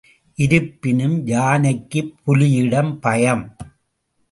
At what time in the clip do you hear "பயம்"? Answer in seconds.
2.99-3.55